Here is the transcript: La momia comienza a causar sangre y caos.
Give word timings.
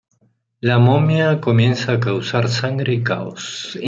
La 0.61 0.79
momia 0.79 1.39
comienza 1.39 1.91
a 1.91 1.99
causar 1.99 2.49
sangre 2.49 2.91
y 2.95 3.03
caos. 3.03 3.77